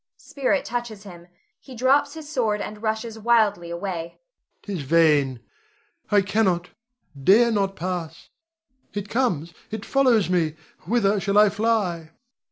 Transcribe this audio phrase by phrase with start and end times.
[0.17, 1.27] Spirit touches him;
[1.59, 4.15] he drops his sword and rushes wildly away._]
[4.63, 5.39] 'Tis vain:
[6.09, 6.71] I cannot
[7.23, 8.29] dare not pass.
[8.95, 10.55] It comes, it follows me.
[10.87, 12.09] Whither shall I fly?